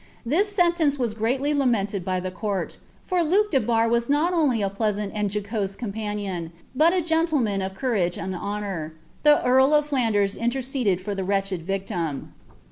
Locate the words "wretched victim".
11.23-12.33